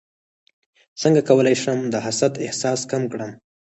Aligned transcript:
څنګه 1.01 1.21
کولی 1.29 1.55
شم 1.63 1.79
د 1.93 1.95
حسد 2.05 2.33
احساس 2.45 2.79
کم 2.91 3.03
کړم 3.11 3.31